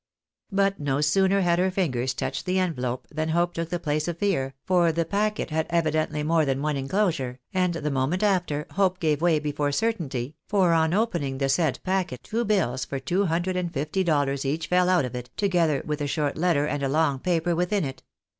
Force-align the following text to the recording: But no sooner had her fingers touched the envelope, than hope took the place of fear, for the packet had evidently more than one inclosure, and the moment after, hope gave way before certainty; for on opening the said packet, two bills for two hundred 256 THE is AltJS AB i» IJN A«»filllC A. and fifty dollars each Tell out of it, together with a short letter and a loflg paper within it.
But 0.51 0.79
no 0.79 0.99
sooner 0.99 1.41
had 1.41 1.59
her 1.59 1.69
fingers 1.69 2.15
touched 2.15 2.47
the 2.47 2.57
envelope, 2.57 3.07
than 3.11 3.29
hope 3.29 3.53
took 3.53 3.69
the 3.69 3.77
place 3.77 4.07
of 4.07 4.17
fear, 4.17 4.55
for 4.65 4.91
the 4.91 5.05
packet 5.05 5.51
had 5.51 5.67
evidently 5.69 6.23
more 6.23 6.43
than 6.43 6.63
one 6.63 6.75
inclosure, 6.75 7.39
and 7.53 7.75
the 7.75 7.91
moment 7.91 8.23
after, 8.23 8.65
hope 8.71 8.99
gave 8.99 9.21
way 9.21 9.37
before 9.37 9.71
certainty; 9.71 10.35
for 10.47 10.73
on 10.73 10.95
opening 10.95 11.37
the 11.37 11.49
said 11.49 11.77
packet, 11.83 12.23
two 12.23 12.43
bills 12.45 12.83
for 12.83 12.97
two 12.99 13.25
hundred 13.27 13.53
256 13.53 13.53
THE 13.53 13.59
is 13.59 13.59
AltJS 13.59 13.59
AB 13.59 13.59
i» 13.59 13.59
IJN 13.59 13.59
A«»filllC 13.59 13.59
A. 13.59 13.59
and 13.59 13.73
fifty 13.73 14.03
dollars 14.03 14.45
each 14.45 14.69
Tell 14.71 14.89
out 14.89 15.05
of 15.05 15.15
it, 15.15 15.29
together 15.37 15.83
with 15.85 16.01
a 16.01 16.07
short 16.07 16.35
letter 16.35 16.65
and 16.65 16.81
a 16.81 16.87
loflg 16.89 17.21
paper 17.21 17.55
within 17.55 17.85
it. 17.85 18.01